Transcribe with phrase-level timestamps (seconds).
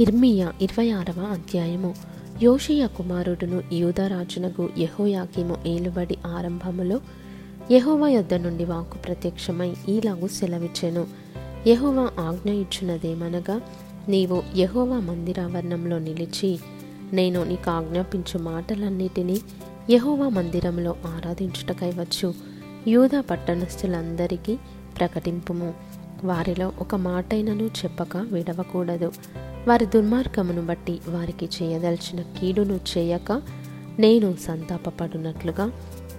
[0.00, 1.94] ఇర్మియా ఇరవై ఆరవ అధ్యాయము.
[2.42, 7.00] యోషియ కుమారుడును యూదరాజునకు యహోయాకిము ఏలుబడి ఆరంభములో
[7.70, 11.06] యహోవా యొద్ద నుండి వాకు ప్రత్యక్షమై ఈలాగు సెలవిచ్చెను.
[11.66, 13.60] యహోవా ఆజ్ఞ ఇచ్చినదేమనగా
[14.08, 16.58] నీవు యహోవా మందిరావరణంలో నిలిచి
[17.12, 19.40] నేను నీకు ఆజ్ఞాపించు మాటలన్నిటినీ
[19.90, 22.34] యహోవా మందిరంలో ఆరాధించుటకై వచ్చు.
[22.88, 24.56] యూదా పట్టణస్థులందరికీ
[24.98, 25.74] ప్రకటింపుము.
[26.24, 29.12] వారిలో ఒక మాటైనను చెప్పక విడవకూడదు.
[29.68, 33.42] వారి దుర్మార్గమును బట్టి వారికి చేయదలిచిన కీడును చేయక
[33.98, 35.72] నేను సంతాపపడునట్లుగా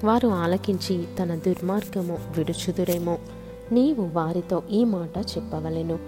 [0.04, 3.18] వారు ఆలకించి తన దుర్మార్గము విడుచుదురేమో.
[3.72, 6.00] నీవు వారితో ఈ మాట చెప్పవలెను.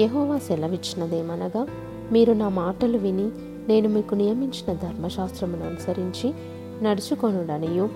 [0.00, 1.66] యహోవా సెలవిచ్చినదేమనగా
[2.12, 3.30] మీరు నా మాటలు విని
[3.68, 6.34] నేను మీకు నియమించిన ధర్మశాస్త్రమును అనుసరించి
[6.82, 7.88] నడుచుకొనుడనియు.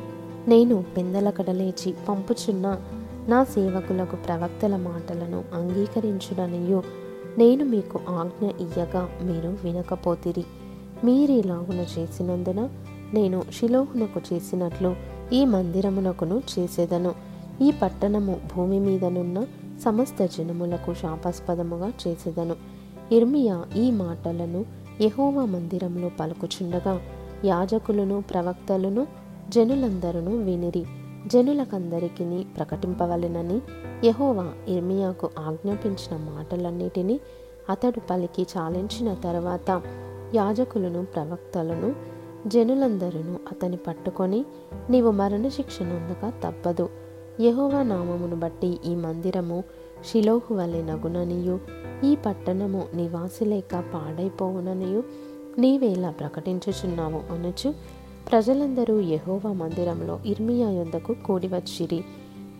[0.48, 2.80] నేను పెందలకడ లేచి పంపుచున్న
[3.28, 7.01] నా సేవకులకు ప్రవక్తల మాటలను అంగీకరించుడనియు.
[7.38, 10.44] నేను మీకు ఆజ్ఞ ఇయ్యగా మీరు వినకపోతిరి.
[11.04, 12.68] మీరిలాగున చేసినందున
[13.14, 14.96] నేను శిలోహునకు చేసినట్లు
[15.32, 17.14] ఈ మందిరమునకును చేసేదను.
[17.62, 19.46] ఈ పట్టణము భూమి మీదనున్న
[19.84, 22.56] సమస్త జనములకు శాపాస్పదముగా చేసేదను.
[23.12, 24.64] ఇర్మియా ఈ మాటలను
[25.00, 27.00] యహోవా మందిరంలో పలుకుచుండగా
[27.44, 29.06] యాజకులను ప్రవక్తలను
[29.48, 30.84] జనులందరూ వినిరి.
[31.26, 33.60] జనులకందరికీ ప్రకటింపవలెనని
[34.04, 37.20] యహోవా ఇర్మియాకు ఆజ్ఞాపించిన మాటలన్నిటినీ
[37.70, 39.82] అతడు పలికి చాలించిన తర్వాత
[40.34, 41.94] యాజకులను ప్రవక్తలను
[42.46, 44.44] జనులందరూ అతని పట్టుకొని
[44.90, 46.88] నీవు మరణశిక్ష నొందక తప్పదు.
[47.40, 49.64] యహోవా నామమును బట్టి ఈ మందిరము
[50.10, 51.60] షిలోహు వలె నగుననియు
[52.04, 55.02] ఈ పట్టణము నివాసి లేక పాడైపోవుననియు
[55.58, 57.74] నీవేలా ప్రకటించుచున్నావు అనుచు
[58.32, 62.04] ప్రజలందరూ యహోవా మందిరంలో ఇర్మియా యొద్దకు కూడివచ్చిరి.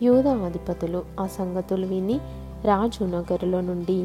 [0.03, 2.17] యూదా అధిపతులు ఆ సంగతులు విని
[2.63, 4.03] రాజు నగరులో నుండి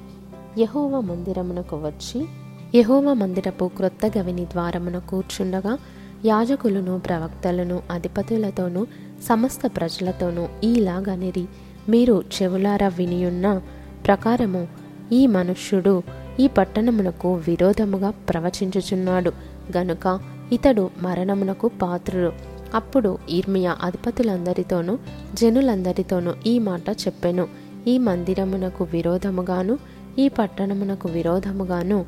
[0.59, 2.27] యహోవా మందిరమునకు వచ్చి
[2.75, 5.79] యహోవా మందిరపు క్రొత్త గవిని ద్వారమున కూర్చుండగా
[6.25, 8.87] యాజకులను ప్రవక్తలను అధిపతులతోనూ
[9.23, 11.47] సమస్త ప్రజలతోనూ ఈలాగనిరి
[11.89, 13.61] మీరు చెవులారా వినియున్న
[14.07, 14.69] ప్రకారము
[15.13, 16.03] ఈ మనుష్యుడు
[16.41, 19.33] ఈ పట్టణమునకు విరోధముగా ప్రవచించుచున్నాడు.
[19.77, 22.33] గనుక ఇతడు మరణమునకు పాత్రుడు.
[22.75, 24.99] అప్పుడు ఇర్మియా అధిపతులందరితోనూ
[25.35, 27.49] జనులందరితోనూ ఈ మాట చెప్పెను.
[27.87, 29.79] ఈ మందిరమునకు విరోధముగాను
[30.19, 32.07] ఈ పట్టణమునకు విరోధముగాను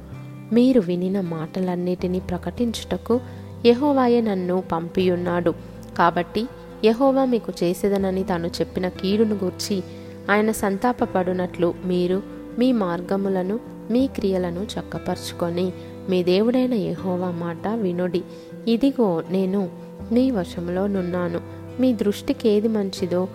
[0.53, 3.21] మీరు వినిన మాటలన్నిటినీ ప్రకటించుటకు
[3.67, 5.55] యహోవాయే నన్ను పంపియున్నాడు.
[5.99, 6.49] కాబట్టి
[6.85, 9.83] యహోవా మీకు చేసేదనని తాను చెప్పిన కీడును గూర్చి
[10.31, 12.23] ఆయన సంతాపపడునట్లు మీరు
[12.59, 15.73] మీ మార్గములను మీ క్రియలను చక్కపరుచుకొని
[16.11, 18.23] మీ దేవుడైన యహోవా మాట వినుడి.
[18.69, 19.63] ఇదిగో నేను
[20.13, 21.41] మీ వశంలో నున్నాను.
[21.81, 23.29] మీ దృష్టికి ఏది మంచిదో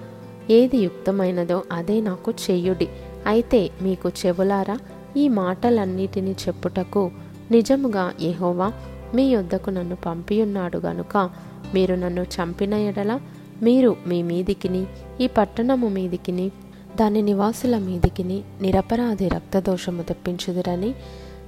[0.50, 2.88] ఏది యుక్తమైనదో అదే నాకు చెయ్యుడి
[3.25, 4.78] అయితే మీకు చెవులారా
[5.18, 7.12] ఈ మాటలన్నిటినీ చెప్పుటకు
[7.52, 8.68] నిజముగా యహోవా
[9.16, 11.30] మీ యొద్దకు నన్ను పంపియున్నాడు గనుక
[11.74, 13.19] మీరు నన్ను చంపిన ఎడల
[13.62, 14.84] మీరు మీ మీదికిని
[15.22, 16.47] ఈ పట్టణము మీదికిని
[16.96, 20.91] దాని నివాసుల మీదికిని నిరపరాధి రక్తదోషము తెప్పించుదురని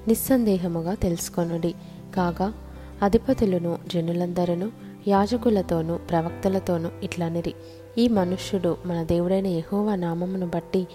[0.07, 1.73] నిస్సందేహముగా తెలుసుకొనుడి.
[2.15, 2.53] కాగా
[3.01, 4.71] అధిపతులను జనులందరూ
[5.07, 7.53] యాజకులతోనూ ప్రవక్తలతోనూ ఇట్లనిరి.
[7.97, 10.87] ఈ మనుష్యుడు మన దేవుడైన యెహోవా నామమును బట్టి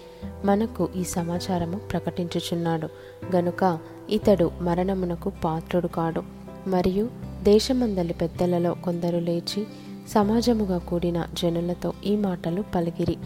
[0.45, 2.87] మనకు ఈ సమాచారము ప్రకటించుచున్నాడు.
[3.35, 3.79] గనుక
[4.09, 6.23] ఇతడు మరణమునకు పాత్రుడు కాడు.
[6.67, 7.09] మరియు
[7.43, 9.67] దేశమందలి పెద్దలలో కొందరు లేచి
[10.07, 13.17] సమాజముగా కూడిన జనులతో ఈ మాటలు పలిగిరి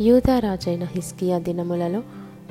[0.00, 2.02] యూదారాజైన హిస్కియా దినములలో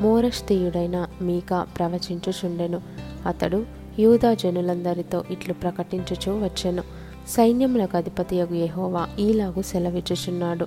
[0.01, 2.81] మోరష్తీయుడైన మీకా ప్రవచించుచుండెను.
[3.25, 3.65] అతడు
[3.99, 6.83] యూదా జనులందరితో ఇట్లు ప్రకటించుచూ వచ్చెను.
[7.27, 10.65] సైన్యములకు అధిపతియగు యహోవా ఈలాగు సెలవిచ్చుచున్నాడు.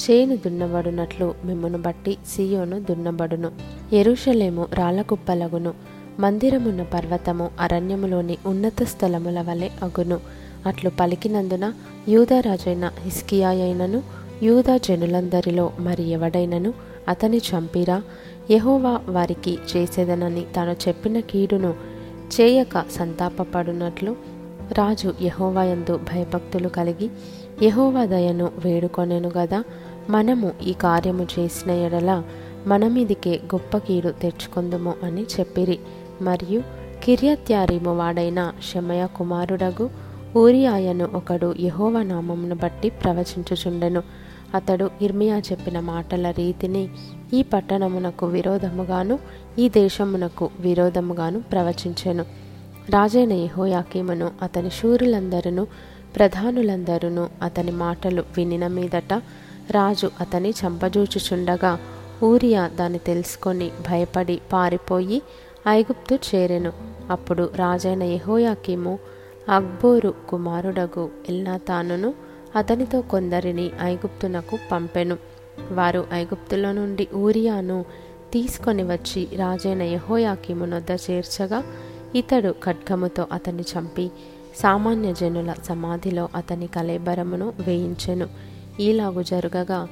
[0.00, 3.50] చేను దున్నబడునట్లు మిమ్మును బట్టి సియోను దున్నబడును.
[3.92, 5.74] ఎరుషలేము రాళ్ళకుప్పలగును
[6.18, 10.20] మందిరమున్న పర్వతము అరణ్యములోని ఉన్నత స్థలముల వలె అగును.
[10.66, 11.72] అట్లు పలికినందున
[12.08, 14.02] యూదారాజైన హిస్కియాయైనను
[14.42, 16.74] యూదా జనులందరిలో మరి ఎవడైనను
[17.08, 18.02] అతని చంపిరా?
[18.50, 21.74] యహోవా వారికి చేసేదనని తాను చెప్పిన కీడును
[22.40, 24.16] చేయక సంతాపపడునట్లు
[24.72, 27.10] రాజు యహోవాయందు భయభక్తులు కలిగి
[27.62, 29.64] యహోవా దయను వేడుకొనెను గదా.
[30.10, 32.22] మనము ఈ కార్యము చేసిన ఎడల
[32.66, 35.78] మన మీదికే గొప్ప కీడు తెచ్చుకుందుము అని చెప్పిరి.
[36.22, 36.62] మరియు
[37.04, 39.90] కిర్యత్యారీము వాడైన శమయ కుమారుడగు
[40.36, 44.02] ఊరియాయను ఒకడు యహోవా నామమును బట్టి ప్రవచించుచుండెను.
[44.54, 46.88] అతడు ఇర్మియా చెప్పిన మాటల రీతిని
[47.34, 49.18] ఈ పట్టణమునకు విరోధముగాను
[49.58, 52.24] ఈ దేశమునకు విరోధముగాను ప్రవచించెను.
[52.90, 55.66] రాజైన యహోయాకీమును అతని శూరులందరూ
[56.16, 59.12] ప్రధానులందరూ అతని మాటలు వినిన మీదట
[59.70, 61.78] రాజు అతని చంపజూచుచుండగా
[62.22, 65.22] ఊరియా దాన్ని తెలుసుకొని భయపడి పారిపోయి
[65.68, 66.72] ఐగుప్తు చేరెను.
[67.10, 68.98] అప్పుడు రాజైన యహోయాకీము
[69.48, 72.14] అక్బోరు కుమారుడగు ఎల్నాతానును
[72.56, 75.16] అతనితో కొందరిని ఐగుప్తునకు పంపెను.
[75.72, 77.84] వారు ఐగుప్తులో నుండి ఊరియాను
[78.32, 81.64] తీసుకొని వచ్చి రాజైన యెహోయాకీము నొద్ద చేర్చగా
[82.14, 84.10] ఇతడు ఖడ్గముతో అతన్ని చంపి
[84.56, 88.28] సామాన్య జనుల సమాధిలో అతని కలేబరమును వేయించెను.
[88.80, 89.88] ఈలాగు జరుగగా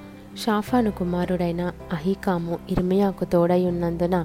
[0.47, 4.25] షాఫాను కుమారుడైన అహికాము ఇర్మియాకు తోడయున్నందున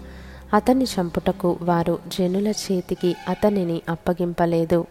[0.54, 4.86] అతన్ని చంపుటకు వారు జనుల చేతికి అతనిని అప్పగింపలేదు.